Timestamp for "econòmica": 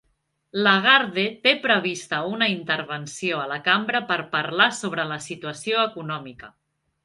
5.89-6.55